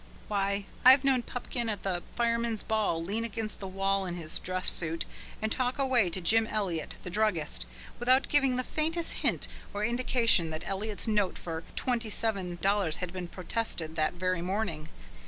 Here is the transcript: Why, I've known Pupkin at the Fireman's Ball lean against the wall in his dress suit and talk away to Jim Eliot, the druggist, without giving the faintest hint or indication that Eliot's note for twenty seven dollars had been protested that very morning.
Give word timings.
Why, 0.29 0.65
I've 0.83 1.03
known 1.03 1.21
Pupkin 1.21 1.69
at 1.69 1.83
the 1.83 2.01
Fireman's 2.15 2.63
Ball 2.63 3.03
lean 3.03 3.23
against 3.23 3.59
the 3.59 3.67
wall 3.67 4.07
in 4.07 4.15
his 4.15 4.39
dress 4.39 4.71
suit 4.71 5.05
and 5.43 5.51
talk 5.51 5.77
away 5.77 6.09
to 6.09 6.19
Jim 6.19 6.47
Eliot, 6.47 6.95
the 7.03 7.11
druggist, 7.11 7.67
without 7.99 8.27
giving 8.27 8.55
the 8.55 8.63
faintest 8.63 9.13
hint 9.21 9.47
or 9.75 9.85
indication 9.85 10.49
that 10.49 10.65
Eliot's 10.67 11.07
note 11.07 11.37
for 11.37 11.63
twenty 11.75 12.09
seven 12.09 12.57
dollars 12.63 12.97
had 12.97 13.13
been 13.13 13.27
protested 13.27 13.95
that 13.95 14.13
very 14.13 14.41
morning. 14.41 14.89